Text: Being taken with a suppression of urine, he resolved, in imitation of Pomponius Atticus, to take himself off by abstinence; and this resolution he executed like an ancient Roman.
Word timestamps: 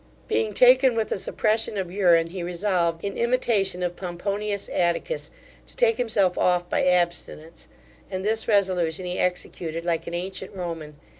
Being 0.27 0.53
taken 0.53 0.95
with 0.95 1.11
a 1.11 1.17
suppression 1.19 1.77
of 1.77 1.91
urine, 1.91 2.31
he 2.31 2.41
resolved, 2.41 3.05
in 3.05 3.15
imitation 3.19 3.83
of 3.83 3.95
Pomponius 3.95 4.67
Atticus, 4.67 5.29
to 5.67 5.75
take 5.75 5.97
himself 5.97 6.39
off 6.39 6.67
by 6.67 6.87
abstinence; 6.87 7.67
and 8.09 8.25
this 8.25 8.47
resolution 8.47 9.05
he 9.05 9.19
executed 9.19 9.85
like 9.85 10.07
an 10.07 10.15
ancient 10.15 10.55
Roman. 10.55 10.95